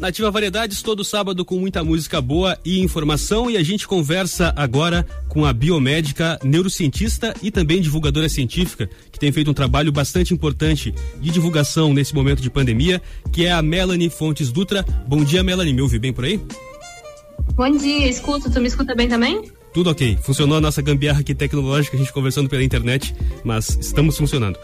[0.00, 3.50] Nativa Variedades, todo sábado com muita música boa e informação.
[3.50, 9.30] E a gente conversa agora com a biomédica, neurocientista e também divulgadora científica, que tem
[9.30, 14.08] feito um trabalho bastante importante de divulgação nesse momento de pandemia, que é a Melanie
[14.08, 14.82] Fontes Dutra.
[15.06, 15.74] Bom dia, Melanie.
[15.74, 16.40] Me ouve bem por aí?
[17.54, 18.50] Bom dia, escuto.
[18.50, 19.52] Tu me escuta bem também?
[19.74, 20.18] Tudo ok.
[20.22, 23.14] Funcionou a nossa gambiarra aqui tecnológica, a gente conversando pela internet,
[23.44, 24.58] mas estamos funcionando.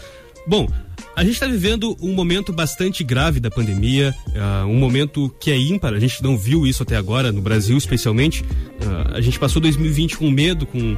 [0.46, 0.68] Bom,
[1.16, 5.58] a gente está vivendo um momento bastante grave da pandemia, uh, um momento que é
[5.58, 8.42] ímpar, a gente não viu isso até agora, no Brasil especialmente.
[8.42, 10.94] Uh, a gente passou 2020 com medo, com,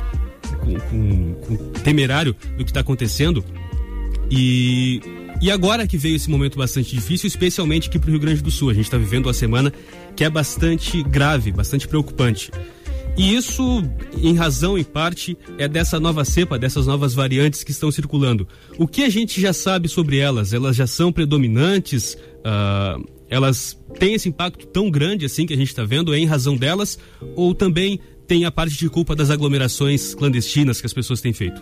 [0.61, 3.45] com, com, com temerário do que está acontecendo.
[4.31, 5.01] E,
[5.41, 8.51] e agora que veio esse momento bastante difícil, especialmente aqui para o Rio Grande do
[8.51, 8.71] Sul.
[8.71, 9.73] A gente está vivendo uma semana
[10.17, 12.51] que é bastante grave, bastante preocupante.
[13.19, 13.83] E isso,
[14.23, 18.47] em razão, em parte, é dessa nova cepa, dessas novas variantes que estão circulando.
[18.79, 20.53] O que a gente já sabe sobre elas?
[20.53, 22.15] Elas já são predominantes?
[22.15, 26.15] Uh, elas têm esse impacto tão grande assim que a gente está vendo?
[26.15, 26.97] É em razão delas?
[27.35, 31.61] Ou também tem a parte de culpa das aglomerações clandestinas que as pessoas têm feito?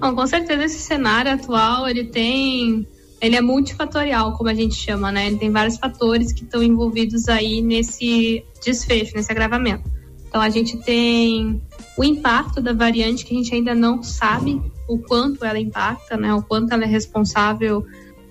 [0.00, 2.84] Bom, com certeza esse cenário atual ele tem
[3.20, 5.28] ele é multifatorial, como a gente chama, né?
[5.28, 9.97] Ele tem vários fatores que estão envolvidos aí nesse desfecho, nesse agravamento.
[10.28, 11.60] Então a gente tem
[11.96, 16.32] o impacto da variante que a gente ainda não sabe o quanto ela impacta, né?
[16.34, 17.84] O quanto ela é responsável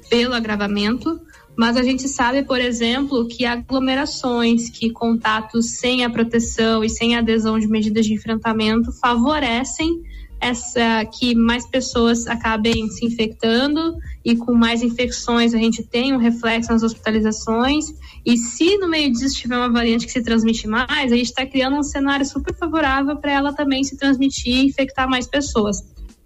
[0.09, 1.19] pelo agravamento.
[1.55, 7.15] Mas a gente sabe, por exemplo, que aglomerações, que contatos sem a proteção e sem
[7.15, 10.03] a adesão de medidas de enfrentamento favorecem
[10.39, 16.17] essa que mais pessoas acabem se infectando e com mais infecções a gente tem um
[16.17, 17.85] reflexo nas hospitalizações
[18.25, 21.45] e se no meio disso tiver uma variante que se transmite mais, a gente está
[21.45, 25.77] criando um cenário super favorável para ela também se transmitir e infectar mais pessoas.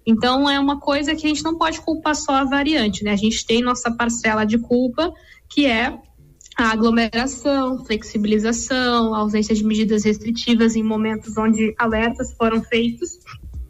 [0.06, 3.12] Então é uma coisa que a gente não pode culpar só a variante, né?
[3.12, 5.14] A gente tem nossa parcela de culpa,
[5.48, 5.96] que é
[6.58, 13.20] a aglomeração, flexibilização, ausência de medidas restritivas em momentos onde alertas foram feitos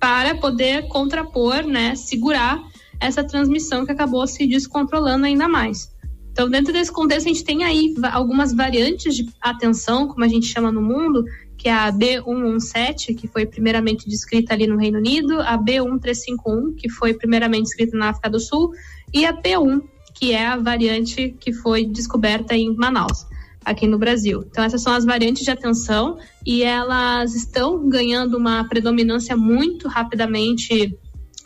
[0.01, 2.59] para poder contrapor, né, segurar
[2.99, 5.91] essa transmissão que acabou se descontrolando ainda mais.
[6.31, 10.47] Então, dentro desse contexto, a gente tem aí algumas variantes de atenção, como a gente
[10.47, 11.23] chama no mundo,
[11.55, 16.89] que é a B117, que foi primeiramente descrita ali no Reino Unido, a B1351, que
[16.89, 18.71] foi primeiramente descrita na África do Sul,
[19.13, 19.83] e a P1,
[20.15, 23.27] que é a variante que foi descoberta em Manaus
[23.63, 24.43] aqui no Brasil.
[24.49, 30.97] Então, essas são as variantes de atenção e elas estão ganhando uma predominância muito rapidamente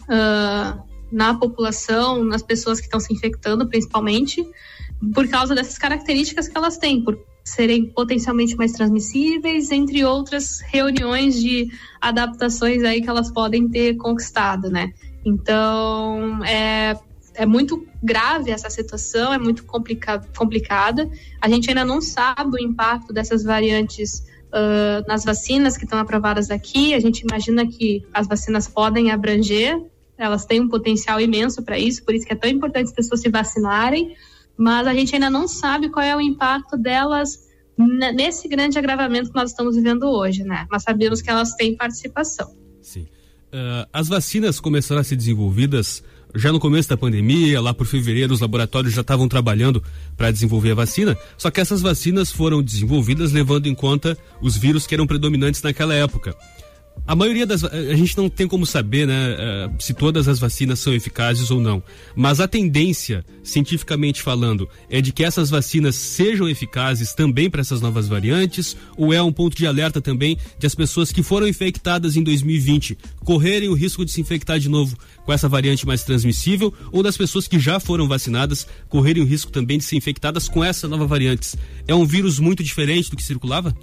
[0.03, 4.45] uh, na população, nas pessoas que estão se infectando, principalmente,
[5.13, 11.39] por causa dessas características que elas têm, por serem potencialmente mais transmissíveis, entre outras reuniões
[11.39, 11.69] de
[12.01, 14.91] adaptações aí que elas podem ter conquistado, né?
[15.23, 16.97] Então, é,
[17.35, 21.09] é muito grave essa situação, é muito complica complicada.
[21.41, 26.49] A gente ainda não sabe o impacto dessas variantes uh, nas vacinas que estão aprovadas
[26.49, 26.93] aqui.
[26.93, 29.81] A gente imagina que as vacinas podem abranger,
[30.17, 33.21] elas têm um potencial imenso para isso, por isso que é tão importante as pessoas
[33.21, 34.15] se vacinarem,
[34.57, 37.45] mas a gente ainda não sabe qual é o impacto delas
[37.77, 40.65] nesse grande agravamento que nós estamos vivendo hoje, né?
[40.71, 42.55] Mas sabemos que elas têm participação.
[42.81, 43.01] Sim.
[43.47, 46.01] Uh, as vacinas começaram a ser desenvolvidas
[46.35, 49.81] já no começo da pandemia, lá por fevereiro, os laboratórios já estavam trabalhando
[50.17, 54.85] para desenvolver a vacina, só que essas vacinas foram desenvolvidas levando em conta os vírus
[54.85, 56.35] que eram predominantes naquela época.
[57.07, 57.63] A maioria das.
[57.63, 61.61] A gente não tem como saber, né, eh, se todas as vacinas são eficazes ou
[61.61, 61.83] não.
[62.15, 67.79] Mas a tendência, cientificamente falando, é de que essas vacinas sejam eficazes também para essas
[67.79, 72.15] novas variantes, ou é um ponto de alerta também de as pessoas que foram infectadas
[72.15, 76.73] em 2020 correrem o risco de se infectar de novo com essa variante mais transmissível,
[76.91, 80.63] ou das pessoas que já foram vacinadas correrem o risco também de ser infectadas com
[80.63, 81.55] essa nova variante.
[81.87, 83.75] É um vírus muito diferente do que circulava?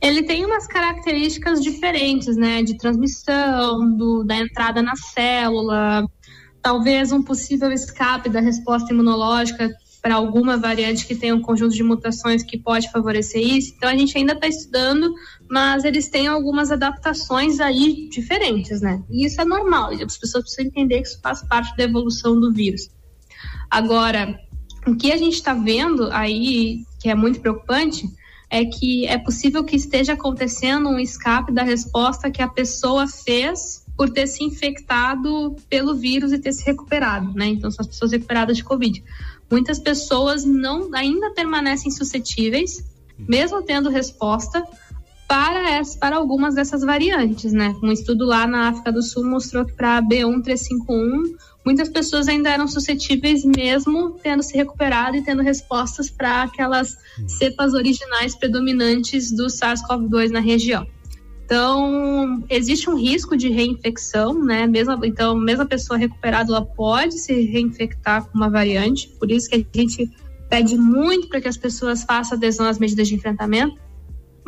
[0.00, 2.62] Ele tem umas características diferentes, né?
[2.62, 6.06] De transmissão, do, da entrada na célula,
[6.62, 9.70] talvez um possível escape da resposta imunológica
[10.00, 13.74] para alguma variante que tem um conjunto de mutações que pode favorecer isso.
[13.76, 15.12] Então a gente ainda está estudando,
[15.50, 19.02] mas eles têm algumas adaptações aí diferentes, né?
[19.10, 22.52] E isso é normal, as pessoas precisam entender que isso faz parte da evolução do
[22.52, 22.88] vírus.
[23.68, 24.38] Agora,
[24.86, 28.08] o que a gente está vendo aí, que é muito preocupante,
[28.50, 33.84] é que é possível que esteja acontecendo um escape da resposta que a pessoa fez
[33.96, 37.46] por ter se infectado pelo vírus e ter se recuperado, né?
[37.46, 39.02] Então são as pessoas recuperadas de Covid.
[39.50, 42.84] Muitas pessoas não ainda permanecem suscetíveis,
[43.18, 44.64] mesmo tendo resposta,
[45.28, 47.76] para, essa, para algumas dessas variantes, né?
[47.82, 52.48] Um estudo lá na África do Sul mostrou que para a B1351 muitas pessoas ainda
[52.48, 56.96] eram suscetíveis mesmo tendo se recuperado e tendo respostas para aquelas
[57.26, 60.86] cepas originais predominantes do SARS-CoV-2 na região.
[61.44, 64.66] Então, existe um risco de reinfecção, né?
[64.66, 69.48] Mesmo, então, mesmo a pessoa recuperada, ela pode se reinfectar com uma variante, por isso
[69.48, 70.10] que a gente
[70.48, 73.87] pede muito para que as pessoas façam adesão às medidas de enfrentamento.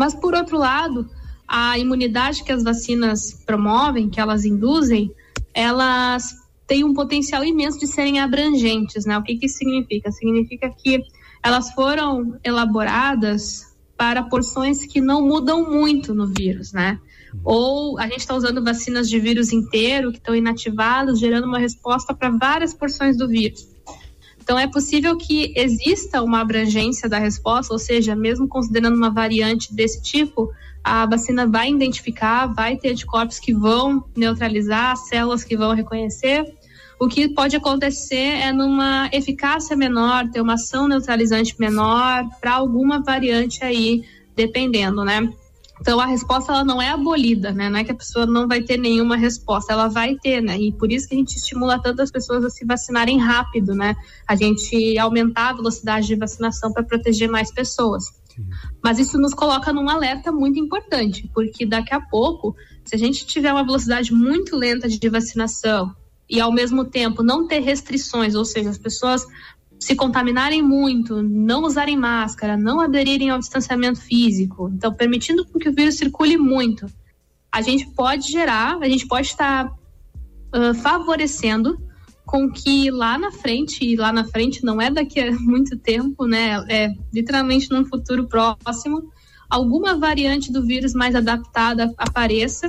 [0.01, 1.07] Mas, por outro lado,
[1.47, 5.15] a imunidade que as vacinas promovem, que elas induzem,
[5.53, 6.35] elas
[6.67, 9.19] têm um potencial imenso de serem abrangentes, né?
[9.19, 10.11] O que, que isso significa?
[10.11, 11.03] Significa que
[11.43, 16.99] elas foram elaboradas para porções que não mudam muito no vírus, né?
[17.45, 22.15] Ou a gente está usando vacinas de vírus inteiro que estão inativadas, gerando uma resposta
[22.15, 23.69] para várias porções do vírus.
[24.51, 29.73] Então, é possível que exista uma abrangência da resposta, ou seja, mesmo considerando uma variante
[29.73, 30.51] desse tipo,
[30.83, 36.53] a vacina vai identificar, vai ter anticorpos que vão neutralizar, células que vão reconhecer.
[36.99, 43.01] O que pode acontecer é numa eficácia menor, ter uma ação neutralizante menor para alguma
[43.01, 44.03] variante aí,
[44.35, 45.33] dependendo, né?
[45.81, 47.71] Então a resposta ela não é abolida, né?
[47.71, 50.59] Não é que a pessoa não vai ter nenhuma resposta, ela vai ter, né?
[50.59, 53.97] E por isso que a gente estimula tanto as pessoas a se vacinarem rápido, né?
[54.29, 58.05] A gente aumentar a velocidade de vacinação para proteger mais pessoas.
[58.83, 62.55] Mas isso nos coloca num alerta muito importante, porque daqui a pouco,
[62.85, 65.95] se a gente tiver uma velocidade muito lenta de vacinação
[66.29, 69.27] e ao mesmo tempo não ter restrições, ou seja, as pessoas
[69.81, 75.75] se contaminarem muito, não usarem máscara, não aderirem ao distanciamento físico, então permitindo que o
[75.75, 76.87] vírus circule muito,
[77.51, 81.81] a gente pode gerar, a gente pode estar uh, favorecendo
[82.27, 86.27] com que lá na frente, e lá na frente não é daqui a muito tempo,
[86.27, 86.63] né?
[86.69, 89.11] É literalmente num futuro próximo,
[89.49, 92.69] alguma variante do vírus mais adaptada apareça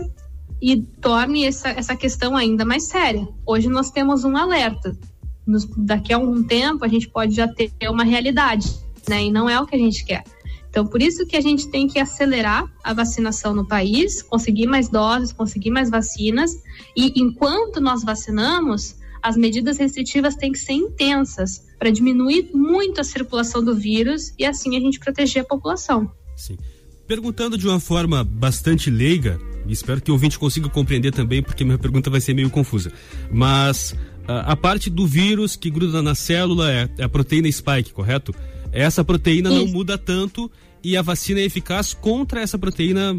[0.61, 3.27] e torne essa, essa questão ainda mais séria.
[3.45, 4.97] Hoje nós temos um alerta
[5.45, 8.69] nos, daqui a algum tempo a gente pode já ter uma realidade,
[9.07, 9.25] né?
[9.25, 10.23] E não é o que a gente quer.
[10.69, 14.87] Então, por isso que a gente tem que acelerar a vacinação no país, conseguir mais
[14.87, 16.51] doses, conseguir mais vacinas,
[16.95, 23.03] e enquanto nós vacinamos, as medidas restritivas têm que ser intensas para diminuir muito a
[23.03, 26.09] circulação do vírus e assim a gente proteger a população.
[26.37, 26.57] Sim.
[27.05, 31.77] Perguntando de uma forma bastante leiga, espero que o ouvinte consiga compreender também, porque minha
[31.77, 32.93] pergunta vai ser meio confusa.
[33.29, 33.93] Mas
[34.27, 38.33] a, a parte do vírus que gruda na célula é, é a proteína spike, correto?
[38.71, 39.59] Essa proteína isso.
[39.59, 40.49] não muda tanto
[40.83, 43.13] e a vacina é eficaz contra essa proteína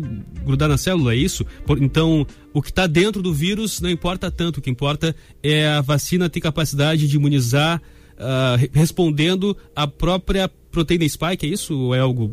[0.44, 1.44] grudar na célula, é isso?
[1.64, 5.68] Por, então, o que está dentro do vírus não importa tanto, o que importa é
[5.68, 7.80] a vacina ter capacidade de imunizar
[8.14, 11.78] uh, respondendo à própria proteína spike, é isso?
[11.78, 12.32] Ou é algo.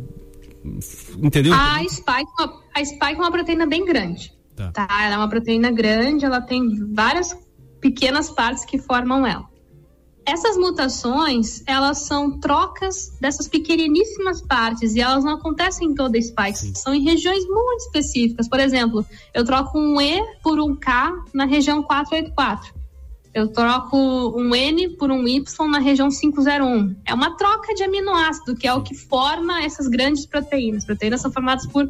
[1.21, 1.53] Entendeu?
[1.53, 2.31] A spike,
[2.73, 4.33] a spike é uma proteína bem grande.
[4.55, 4.71] Tá.
[4.71, 4.87] tá.
[5.03, 6.61] Ela é uma proteína grande, ela tem
[6.93, 7.33] várias
[7.79, 9.47] pequenas partes que formam ela.
[10.25, 16.21] Essas mutações, elas são trocas dessas pequeniníssimas partes e elas não acontecem em toda a
[16.21, 16.75] spike, Sim.
[16.75, 18.47] são em regiões muito específicas.
[18.47, 19.03] Por exemplo,
[19.33, 22.79] eu troco um E por um K na região 484.
[23.33, 26.95] Eu troco um N por um Y na região 501.
[27.05, 30.79] É uma troca de aminoácido, que é o que forma essas grandes proteínas.
[30.79, 31.89] As proteínas são formadas por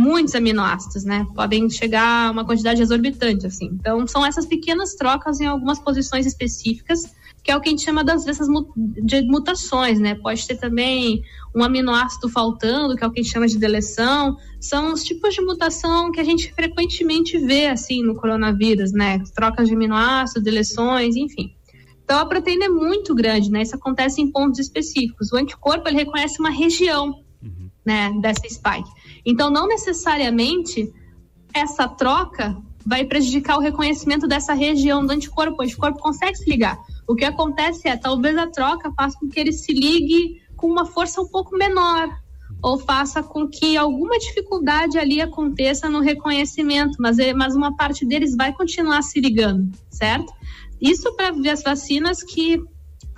[0.00, 1.26] muitos aminoácidos, né?
[1.34, 3.66] Podem chegar a uma quantidade exorbitante, assim.
[3.74, 7.02] Então, são essas pequenas trocas em algumas posições específicas,
[7.44, 10.14] que é o que a gente chama das dessas de mutações, né?
[10.14, 11.22] Pode ter também
[11.54, 14.38] um aminoácido faltando, que é o que a gente chama de deleção.
[14.58, 19.22] São os tipos de mutação que a gente frequentemente vê, assim, no coronavírus, né?
[19.34, 21.54] Trocas de aminoácidos, deleções, enfim.
[22.02, 23.62] Então, a proteína é muito grande, né?
[23.62, 25.30] Isso acontece em pontos específicos.
[25.30, 27.22] O anticorpo, ele reconhece uma região
[27.84, 28.90] né, dessa spike.
[29.24, 30.92] Então, não necessariamente
[31.52, 35.60] essa troca vai prejudicar o reconhecimento dessa região do anticorpo.
[35.60, 36.78] O anticorpo consegue se ligar.
[37.06, 40.84] O que acontece é, talvez a troca faça com que ele se ligue com uma
[40.84, 42.08] força um pouco menor,
[42.62, 48.04] ou faça com que alguma dificuldade ali aconteça no reconhecimento, mas, é, mas uma parte
[48.04, 50.32] deles vai continuar se ligando, certo?
[50.80, 52.62] Isso para as vacinas que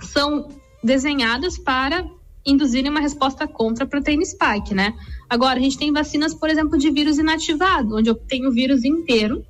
[0.01, 0.47] são
[0.83, 2.05] desenhadas para
[2.45, 4.93] induzirem uma resposta contra a proteína spike, né?
[5.29, 8.83] Agora, a gente tem vacinas, por exemplo, de vírus inativado, onde eu tenho o vírus
[8.83, 9.45] inteiro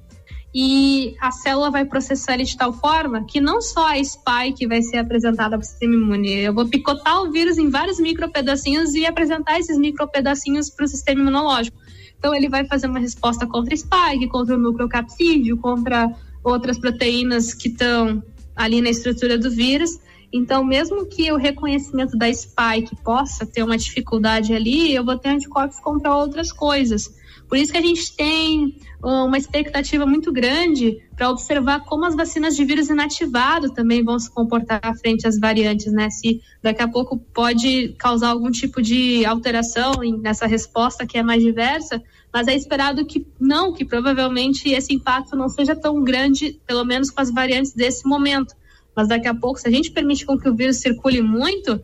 [0.55, 4.83] e a célula vai processar ele de tal forma que não só a spike vai
[4.83, 9.05] ser apresentada para o sistema imune, eu vou picotar o vírus em vários micropedacinhos e
[9.05, 11.77] apresentar esses micropedacinhos para o sistema imunológico.
[12.19, 17.53] Então, ele vai fazer uma resposta contra spike, contra o núcleo capsídeo, contra outras proteínas
[17.53, 18.23] que estão
[18.55, 19.97] ali na estrutura do vírus
[20.33, 25.29] então, mesmo que o reconhecimento da spike possa ter uma dificuldade ali, eu vou ter
[25.29, 27.13] anticorpos contra outras coisas.
[27.47, 32.55] Por isso que a gente tem uma expectativa muito grande para observar como as vacinas
[32.55, 36.09] de vírus inativado também vão se comportar frente às variantes, né?
[36.09, 41.43] Se daqui a pouco pode causar algum tipo de alteração nessa resposta que é mais
[41.43, 42.01] diversa,
[42.33, 47.11] mas é esperado que não, que provavelmente esse impacto não seja tão grande, pelo menos
[47.11, 48.55] com as variantes desse momento.
[48.95, 51.81] Mas daqui a pouco, se a gente permite com que o vírus circule muito,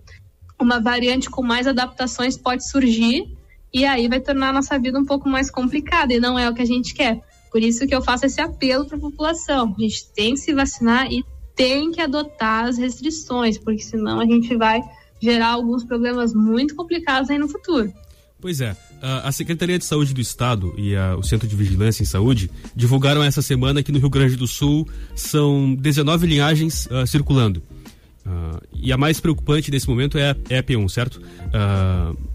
[0.60, 3.26] uma variante com mais adaptações pode surgir
[3.74, 6.54] e aí vai tornar a nossa vida um pouco mais complicada e não é o
[6.54, 7.22] que a gente quer.
[7.52, 9.76] Por isso que eu faço esse apelo para a população.
[9.78, 11.24] A gente tem que se vacinar e
[11.56, 14.82] tem que adotar as restrições, porque senão a gente vai
[15.22, 17.92] gerar alguns problemas muito complicados aí no futuro.
[18.40, 18.76] Pois é.
[19.02, 23.24] A Secretaria de Saúde do Estado e a, o Centro de Vigilância em Saúde divulgaram
[23.24, 27.64] essa semana que no Rio Grande do Sul são 19 linhagens uh, circulando.
[28.26, 31.16] Uh, e a mais preocupante nesse momento é a, é a P1, certo?
[31.18, 32.30] Uh,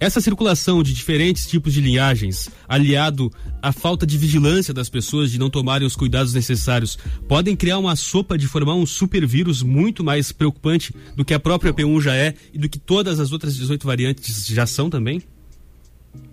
[0.00, 5.38] essa circulação de diferentes tipos de linhagens, aliado à falta de vigilância das pessoas de
[5.38, 10.30] não tomarem os cuidados necessários, podem criar uma sopa de formar um supervírus muito mais
[10.30, 13.84] preocupante do que a própria P1 já é e do que todas as outras 18
[13.84, 15.20] variantes já são também?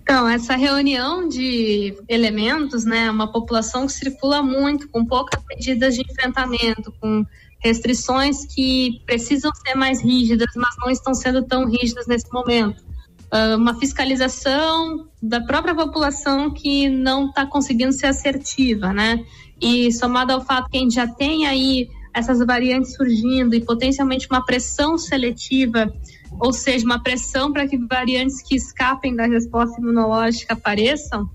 [0.02, 6.02] Então, essa reunião de elementos, né, uma população que circula muito, com poucas medidas de
[6.02, 7.24] enfrentamento, com
[7.58, 12.86] restrições que precisam ser mais rígidas, mas não estão sendo tão rígidas nesse momento
[13.32, 19.24] uh, uma fiscalização da própria população que não está conseguindo ser assertiva, né?
[19.60, 24.26] E somado ao fato que a gente já tem aí essas variantes surgindo e potencialmente
[24.30, 25.92] uma pressão seletiva,
[26.40, 31.28] ou seja, uma pressão para que variantes que escapem da resposta imunológica apareçam,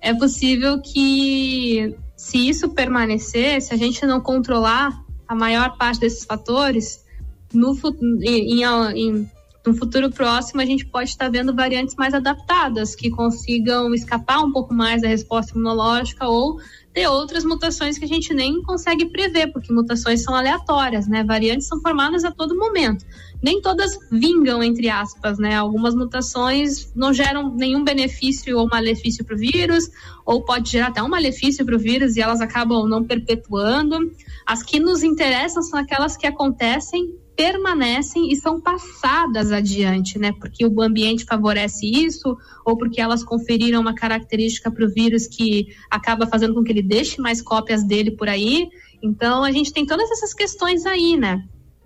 [0.00, 6.24] é possível que, se isso permanecer, se a gente não controlar a maior parte desses
[6.24, 7.04] fatores,
[7.52, 7.76] no,
[8.22, 9.30] em, em,
[9.66, 14.52] no futuro próximo a gente pode estar vendo variantes mais adaptadas, que consigam escapar um
[14.52, 16.60] pouco mais da resposta imunológica ou
[16.98, 21.22] ter outras mutações que a gente nem consegue prever, porque mutações são aleatórias, né?
[21.22, 23.06] Variantes são formadas a todo momento.
[23.40, 25.54] Nem todas vingam, entre aspas, né?
[25.54, 29.88] Algumas mutações não geram nenhum benefício ou malefício para o vírus,
[30.26, 33.96] ou pode gerar até um malefício para o vírus e elas acabam não perpetuando.
[34.44, 40.32] As que nos interessam são aquelas que acontecem permanecem e são passadas adiante, né?
[40.32, 45.68] Porque o ambiente favorece isso, ou porque elas conferiram uma característica para o vírus que
[45.88, 48.68] acaba fazendo com que ele deixe mais cópias dele por aí.
[49.00, 51.44] Então, a gente tem todas essas questões aí, né?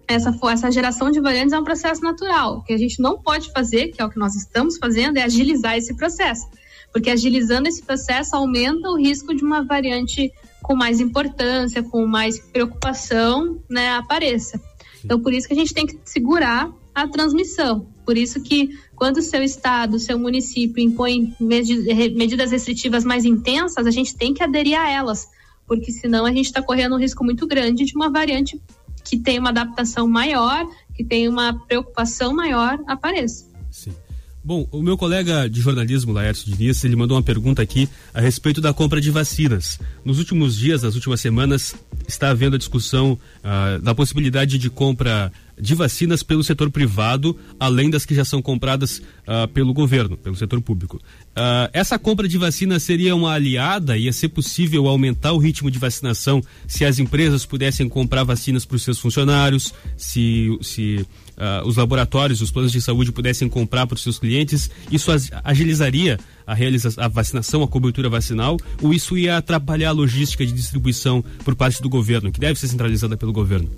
[0.08, 2.56] Essa, essa geração de variantes é um processo natural.
[2.56, 5.22] O que a gente não pode fazer, que é o que nós estamos fazendo, é
[5.22, 6.48] agilizar esse processo.
[6.90, 10.32] Porque agilizando esse processo aumenta o risco de uma variante
[10.62, 14.58] com mais importância, com mais preocupação, né, apareça.
[15.04, 17.86] Então, por isso que a gente tem que segurar a transmissão.
[18.04, 23.86] Por isso que quando o seu estado, o seu município impõe medidas restritivas mais intensas,
[23.86, 25.28] a gente tem que aderir a elas,
[25.66, 28.60] porque senão a gente está correndo um risco muito grande de uma variante
[29.04, 33.51] que tem uma adaptação maior, que tem uma preocupação maior apareça.
[34.44, 38.60] Bom, o meu colega de jornalismo, Laércio Diniz, ele mandou uma pergunta aqui a respeito
[38.60, 39.78] da compra de vacinas.
[40.04, 41.76] Nos últimos dias, nas últimas semanas,
[42.08, 47.88] está havendo a discussão uh, da possibilidade de compra de vacinas pelo setor privado, além
[47.88, 50.96] das que já são compradas uh, pelo governo, pelo setor público.
[50.96, 53.96] Uh, essa compra de vacinas seria uma aliada?
[53.96, 58.74] Ia ser possível aumentar o ritmo de vacinação se as empresas pudessem comprar vacinas para
[58.74, 63.94] os seus funcionários, se, se uh, os laboratórios, os planos de saúde pudessem comprar para
[63.94, 64.70] os seus clientes?
[64.90, 65.10] Isso
[65.44, 68.56] agilizaria a, realiza a vacinação, a cobertura vacinal?
[68.82, 72.68] Ou isso ia atrapalhar a logística de distribuição por parte do governo, que deve ser
[72.68, 73.70] centralizada pelo governo?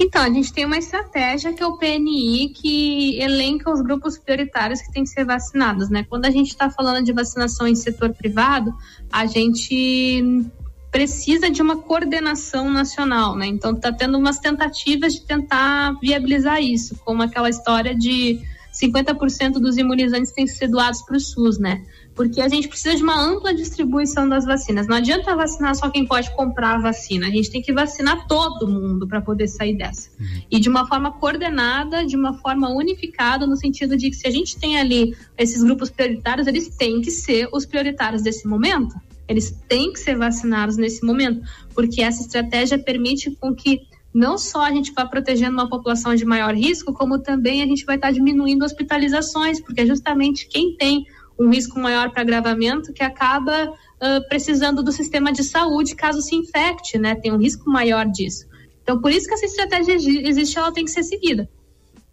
[0.00, 4.80] Então, a gente tem uma estratégia que é o PNI, que elenca os grupos prioritários
[4.80, 6.06] que têm que ser vacinados, né?
[6.08, 8.72] Quando a gente está falando de vacinação em setor privado,
[9.10, 10.46] a gente
[10.90, 13.46] precisa de uma coordenação nacional, né?
[13.46, 18.40] Então, está tendo umas tentativas de tentar viabilizar isso, como aquela história de
[18.72, 21.84] 50% dos imunizantes têm que ser doados para o SUS, né?
[22.18, 24.88] porque a gente precisa de uma ampla distribuição das vacinas.
[24.88, 28.66] Não adianta vacinar só quem pode comprar a vacina, a gente tem que vacinar todo
[28.66, 30.10] mundo para poder sair dessa.
[30.18, 30.42] Uhum.
[30.50, 34.32] E de uma forma coordenada, de uma forma unificada, no sentido de que se a
[34.32, 38.96] gente tem ali esses grupos prioritários, eles têm que ser os prioritários desse momento.
[39.28, 41.42] Eles têm que ser vacinados nesse momento,
[41.74, 43.82] porque essa estratégia permite com que
[44.12, 47.84] não só a gente vá protegendo uma população de maior risco, como também a gente
[47.84, 51.06] vai estar diminuindo hospitalizações, porque é justamente quem tem
[51.38, 56.34] um risco maior para agravamento que acaba uh, precisando do sistema de saúde caso se
[56.34, 57.14] infecte, né?
[57.14, 58.46] Tem um risco maior disso.
[58.82, 61.48] Então, por isso que essa estratégia existe, ela tem que ser seguida.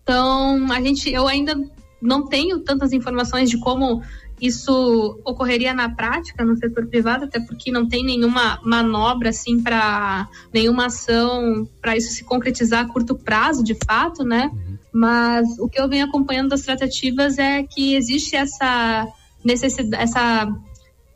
[0.04, 1.56] Então, a gente, eu ainda
[2.02, 4.04] não tenho tantas informações de como
[4.42, 10.28] isso ocorreria na prática no setor privado, até porque não tem nenhuma manobra assim para
[10.54, 14.52] nenhuma ação para isso se concretizar a curto prazo, de fato, né?
[14.54, 14.78] Uhum.
[14.94, 19.08] Mas o que eu venho acompanhando das tratativas é que existe essa
[19.44, 20.48] necessidade, essa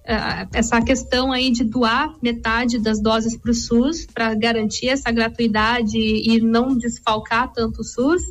[0.06, 5.12] eh, essa questão aí de doar metade das doses para o SUS para garantir essa
[5.12, 8.24] gratuidade e não desfalcar tanto o SUS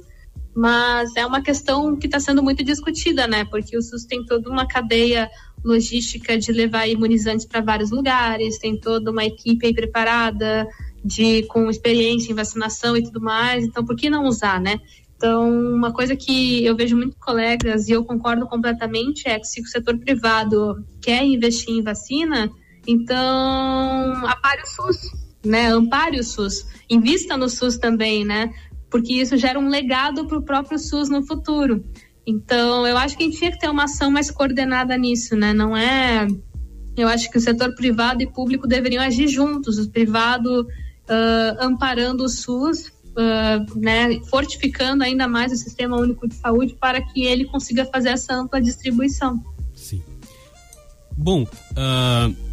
[0.59, 3.45] mas é uma questão que está sendo muito discutida, né?
[3.45, 5.31] Porque o SUS tem toda uma cadeia
[5.65, 10.67] logística de levar imunizantes para vários lugares, tem toda uma equipe aí preparada
[11.05, 13.65] de com experiência em vacinação e tudo mais.
[13.65, 14.81] Então, por que não usar, né?
[15.17, 19.61] Então, uma coisa que eu vejo muitos colegas e eu concordo completamente é que se
[19.61, 22.51] o setor privado quer investir em vacina,
[22.85, 25.13] então apare o SUS,
[25.45, 25.73] né?
[25.73, 28.53] Ampare o SUS, invista no SUS também, né?
[28.91, 31.85] Porque isso gera um legado para o próprio SUS no futuro.
[32.27, 35.53] Então, eu acho que a gente tinha que ter uma ação mais coordenada nisso, né?
[35.55, 36.27] Não é.
[36.97, 42.25] Eu acho que o setor privado e público deveriam agir juntos, o privado uh, amparando
[42.25, 47.45] o SUS, uh, né, fortificando ainda mais o Sistema Único de Saúde para que ele
[47.47, 49.43] consiga fazer essa ampla distribuição.
[49.75, 50.03] Sim.
[51.17, 52.48] Bom, uh,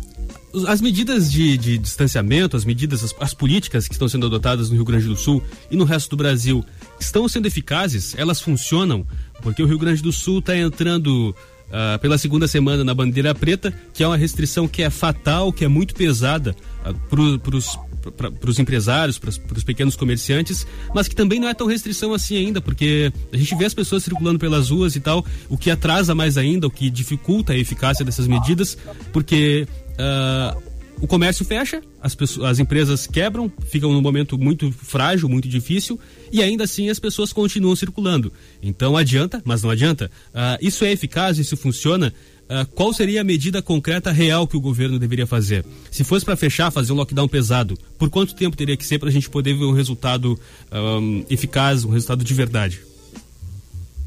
[0.67, 4.75] as medidas de, de distanciamento, as medidas, as, as, políticas que estão sendo adotadas no
[4.75, 6.63] Rio Grande do Sul e no resto do Brasil
[6.99, 8.15] estão sendo eficazes?
[8.17, 9.05] Elas funcionam?
[9.41, 11.35] Porque o Rio Grande do Sul está entrando
[11.67, 15.65] uh, pela segunda semana na bandeira preta, que é uma restrição que é fatal, que
[15.65, 17.77] é muito pesada uh, para os
[18.11, 22.37] para os empresários, para os pequenos comerciantes, mas que também não é tão restrição assim
[22.37, 26.13] ainda, porque a gente vê as pessoas circulando pelas ruas e tal, o que atrasa
[26.13, 28.77] mais ainda, o que dificulta a eficácia dessas medidas,
[29.11, 35.27] porque Uh, o comércio fecha, as, pessoas, as empresas quebram, ficam num momento muito frágil,
[35.27, 35.99] muito difícil,
[36.31, 38.31] e ainda assim as pessoas continuam circulando.
[38.61, 40.09] Então adianta, mas não adianta.
[40.29, 42.13] Uh, isso é eficaz, isso funciona.
[42.45, 45.65] Uh, qual seria a medida concreta real que o governo deveria fazer?
[45.91, 49.09] Se fosse para fechar, fazer um lockdown pesado, por quanto tempo teria que ser para
[49.09, 50.39] a gente poder ver um resultado
[50.71, 52.81] um, eficaz, um resultado de verdade?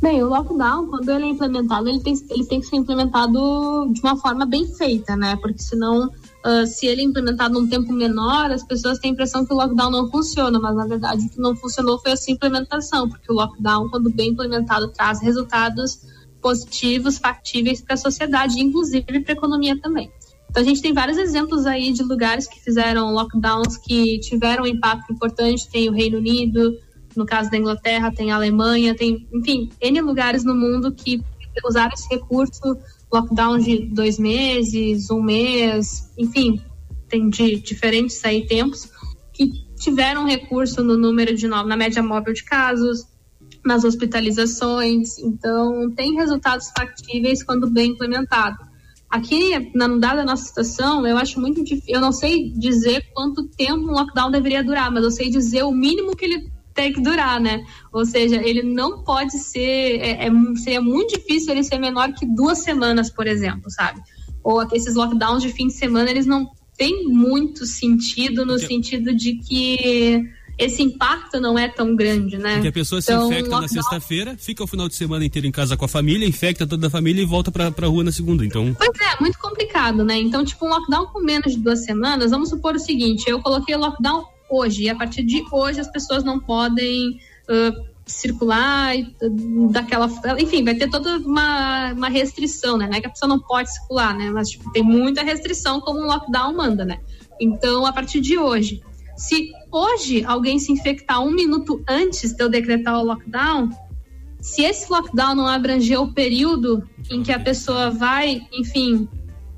[0.00, 4.00] Bem, o lockdown, quando ele é implementado, ele tem, ele tem que ser implementado de
[4.00, 5.34] uma forma bem feita, né?
[5.36, 9.44] Porque senão, uh, se ele é implementado num tempo menor, as pessoas têm a impressão
[9.44, 13.08] que o lockdown não funciona, mas na verdade o que não funcionou foi essa implementação,
[13.08, 16.00] porque o lockdown, quando bem implementado, traz resultados
[16.40, 20.12] positivos, factíveis para a sociedade, inclusive para a economia também.
[20.48, 24.66] Então a gente tem vários exemplos aí de lugares que fizeram lockdowns que tiveram um
[24.66, 26.78] impacto importante, tem o Reino Unido,
[27.16, 31.22] no caso da Inglaterra, tem a Alemanha, tem, enfim, N lugares no mundo que
[31.64, 32.76] usaram esse recurso,
[33.12, 36.62] lockdown de dois meses, um mês, enfim,
[37.08, 38.90] tem de diferentes aí tempos,
[39.32, 43.06] que tiveram recurso no número de na média móvel de casos,
[43.64, 48.56] nas hospitalizações, então tem resultados factíveis quando bem implementado.
[49.10, 53.88] Aqui, na dada nossa situação, eu acho muito difícil, eu não sei dizer quanto tempo
[53.88, 57.40] um lockdown deveria durar, mas eu sei dizer o mínimo que ele tem que durar,
[57.40, 57.64] né?
[57.92, 60.30] Ou seja, ele não pode ser, é, é,
[60.62, 64.00] seria muito difícil ele ser menor que duas semanas, por exemplo, sabe?
[64.44, 69.34] Ou esses lockdowns de fim de semana, eles não têm muito sentido no sentido de
[69.34, 70.22] que
[70.56, 72.54] esse impacto não é tão grande, né?
[72.54, 73.62] Porque a pessoa se então, infecta lockdown...
[73.62, 76.86] na sexta-feira, fica o final de semana inteiro em casa com a família, infecta toda
[76.86, 78.72] a família e volta pra, pra rua na segunda, então...
[78.74, 80.16] Pois é, muito complicado, né?
[80.16, 83.74] Então, tipo, um lockdown com menos de duas semanas, vamos supor o seguinte, eu coloquei
[83.74, 84.84] o lockdown hoje.
[84.84, 88.94] E a partir de hoje as pessoas não podem uh, circular
[89.70, 90.10] daquela.
[90.38, 92.86] Enfim, vai ter toda uma, uma restrição, né?
[92.86, 94.30] Não é que a pessoa não pode circular, né?
[94.30, 96.98] Mas tipo, tem muita restrição como o lockdown manda, né?
[97.40, 98.82] Então, a partir de hoje,
[99.16, 103.70] se hoje alguém se infectar um minuto antes de eu decretar o lockdown,
[104.40, 109.08] se esse lockdown não abranger o período em que a pessoa vai, enfim,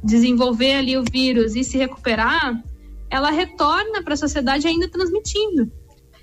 [0.03, 2.63] desenvolver ali o vírus e se recuperar,
[3.11, 5.71] ela retorna para a sociedade ainda transmitindo.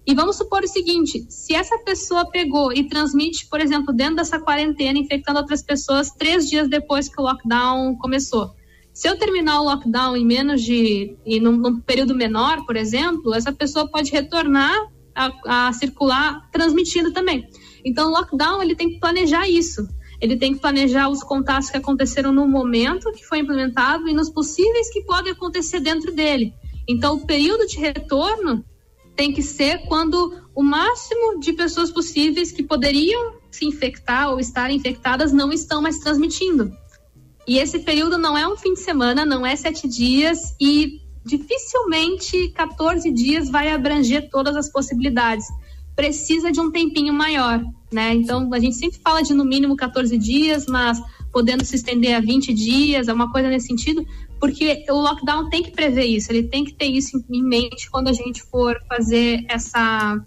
[0.05, 4.39] E vamos supor o seguinte: se essa pessoa pegou e transmite, por exemplo, dentro dessa
[4.39, 8.55] quarentena, infectando outras pessoas três dias depois que o lockdown começou.
[8.93, 11.17] Se eu terminar o lockdown em menos de.
[11.25, 14.75] e num, num período menor, por exemplo, essa pessoa pode retornar
[15.13, 17.47] a, a circular transmitindo também.
[17.83, 19.87] Então, o lockdown ele tem que planejar isso.
[20.19, 24.29] Ele tem que planejar os contatos que aconteceram no momento que foi implementado e nos
[24.29, 26.53] possíveis que podem acontecer dentro dele.
[26.87, 28.63] Então, o período de retorno
[29.15, 34.69] tem que ser quando o máximo de pessoas possíveis que poderiam se infectar ou estar
[34.69, 36.71] infectadas não estão mais transmitindo.
[37.47, 42.49] E esse período não é um fim de semana, não é sete dias e dificilmente
[42.49, 45.45] 14 dias vai abranger todas as possibilidades.
[45.95, 47.59] precisa de um tempinho maior,
[47.91, 48.13] né?
[48.13, 52.19] Então a gente sempre fala de no mínimo 14 dias, mas podendo se estender a
[52.19, 54.05] 20 dias, é uma coisa nesse sentido,
[54.39, 58.07] porque o lockdown tem que prever isso, ele tem que ter isso em mente quando
[58.07, 60.19] a gente for fazer essa,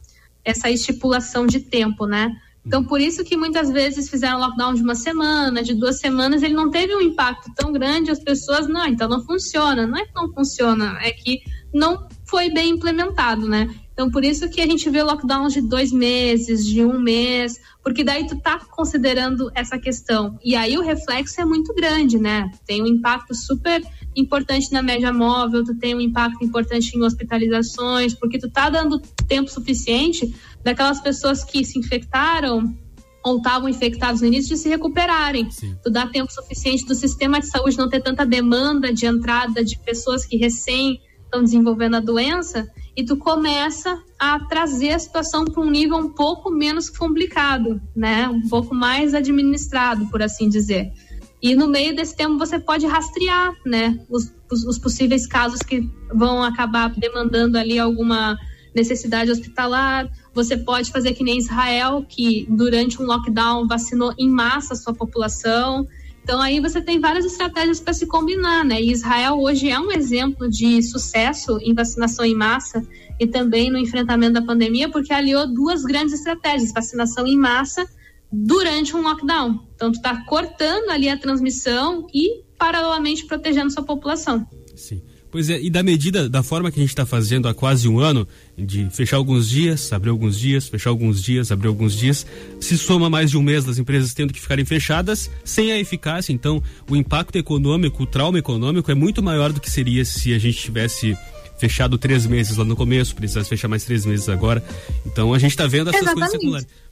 [0.44, 2.30] essa estipulação de tempo, né?
[2.64, 6.54] Então, por isso que muitas vezes fizeram lockdown de uma semana, de duas semanas, ele
[6.54, 9.86] não teve um impacto tão grande, as pessoas, não, então não funciona.
[9.86, 11.40] Não é que não funciona, é que
[11.72, 13.74] não foi bem implementado, né?
[14.00, 18.02] Então, por isso que a gente vê lockdowns de dois meses, de um mês, porque
[18.02, 20.38] daí tu tá considerando essa questão.
[20.42, 22.50] E aí o reflexo é muito grande, né?
[22.66, 23.82] Tem um impacto super
[24.16, 28.98] importante na média móvel, tu tem um impacto importante em hospitalizações, porque tu tá dando
[29.28, 30.34] tempo suficiente
[30.64, 32.74] daquelas pessoas que se infectaram
[33.22, 35.50] ou estavam infectados no início de se recuperarem.
[35.50, 35.76] Sim.
[35.84, 39.78] Tu dá tempo suficiente do sistema de saúde não ter tanta demanda de entrada de
[39.78, 45.62] pessoas que recém estão desenvolvendo a doença e tu começa a trazer a situação para
[45.62, 48.28] um nível um pouco menos complicado, né?
[48.28, 50.92] Um pouco mais administrado, por assim dizer.
[51.40, 53.98] E no meio desse tempo você pode rastrear, né?
[54.10, 58.36] Os, os, os possíveis casos que vão acabar demandando ali alguma
[58.74, 60.10] necessidade hospitalar.
[60.34, 64.92] Você pode fazer que nem Israel, que durante um lockdown vacinou em massa a sua
[64.92, 65.86] população.
[66.22, 68.80] Então aí você tem várias estratégias para se combinar, né?
[68.80, 72.86] E Israel hoje é um exemplo de sucesso em vacinação em massa
[73.18, 77.86] e também no enfrentamento da pandemia, porque aliou duas grandes estratégias: vacinação em massa
[78.32, 79.66] durante um lockdown.
[79.74, 84.46] Então tu está cortando ali a transmissão e paralelamente protegendo sua população.
[84.76, 85.02] Sim.
[85.30, 88.00] Pois é, e da medida, da forma que a gente está fazendo há quase um
[88.00, 88.26] ano,
[88.58, 92.26] de fechar alguns dias, abrir alguns dias, fechar alguns dias, abrir alguns dias,
[92.58, 96.32] se soma mais de um mês das empresas tendo que ficarem fechadas, sem a eficácia,
[96.32, 100.38] então o impacto econômico, o trauma econômico é muito maior do que seria se a
[100.38, 101.16] gente tivesse
[101.58, 104.64] fechado três meses lá no começo, precisasse fechar mais três meses agora.
[105.06, 106.38] Então a gente está vendo essas Exatamente.
[106.38, 106.90] coisas secundárias.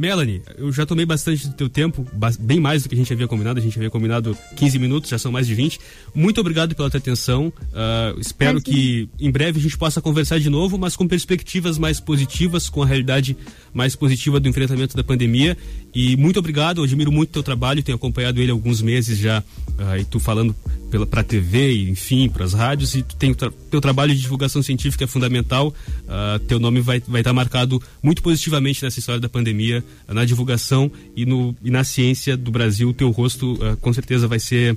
[0.00, 2.06] Melanie, eu já tomei bastante do teu tempo,
[2.38, 3.60] bem mais do que a gente havia combinado.
[3.60, 5.78] A gente havia combinado 15 minutos, já são mais de 20.
[6.14, 7.48] Muito obrigado pela tua atenção.
[7.48, 12.00] Uh, espero que em breve a gente possa conversar de novo, mas com perspectivas mais
[12.00, 13.36] positivas, com a realidade
[13.74, 15.54] mais positiva do enfrentamento da pandemia.
[15.94, 19.98] E muito obrigado, eu admiro muito teu trabalho, tenho acompanhado ele alguns meses já, uh,
[19.98, 20.54] e tu falando
[20.90, 24.20] pela para TV e enfim para as rádios e tu tem tra teu trabalho de
[24.20, 28.98] divulgação científica é fundamental uh, teu nome vai vai estar tá marcado muito positivamente nessa
[28.98, 33.52] história da pandemia uh, na divulgação e no e na ciência do Brasil teu rosto
[33.54, 34.76] uh, com certeza vai ser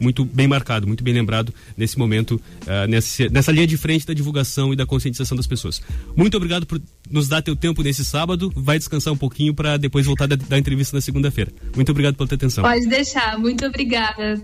[0.00, 4.14] muito bem marcado, muito bem lembrado nesse momento, uh, nessa, nessa linha de frente da
[4.14, 5.82] divulgação e da conscientização das pessoas.
[6.16, 8.50] Muito obrigado por nos dar teu tempo nesse sábado.
[8.56, 11.52] Vai descansar um pouquinho para depois voltar da, da entrevista na segunda-feira.
[11.74, 12.64] Muito obrigado pela tua atenção.
[12.64, 13.38] Pode deixar.
[13.38, 14.42] Muito obrigada.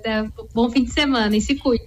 [0.54, 1.84] Bom fim de semana e se cuide.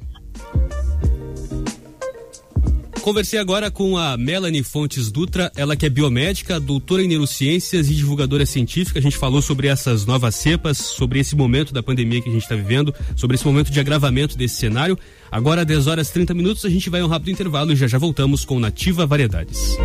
[3.09, 7.95] Conversei agora com a Melanie Fontes Dutra, ela que é biomédica, doutora em neurociências e
[7.95, 8.99] divulgadora científica.
[8.99, 12.43] A gente falou sobre essas novas cepas, sobre esse momento da pandemia que a gente
[12.43, 14.95] está vivendo, sobre esse momento de agravamento desse cenário.
[15.31, 17.97] Agora, 10 horas 30 minutos, a gente vai a um rápido intervalo e já já
[17.97, 19.75] voltamos com Nativa Variedades.